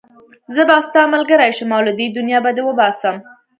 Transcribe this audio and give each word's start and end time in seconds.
زه 0.53 0.61
به 0.69 0.75
ستا 0.87 1.01
ملګری 1.13 1.51
شم 1.57 1.69
او 1.75 1.81
له 1.87 1.93
دې 1.99 2.07
دنيا 2.17 2.39
به 2.43 2.51
دې 2.55 2.61
وباسم. 2.65 3.15